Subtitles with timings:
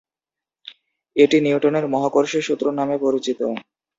[1.15, 3.39] এটি নিউটনের মহাকর্ষ সূত্র নামে পরিচিত।